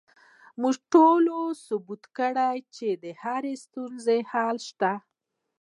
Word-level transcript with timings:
زموږ 0.55 0.75
ټولنې 0.91 1.41
ثابته 1.65 2.07
کړې 2.17 2.57
چې 2.75 2.87
د 3.03 3.05
هرې 3.21 3.53
ستونزې 3.63 4.19
حل 4.31 4.57
شته 4.69 4.91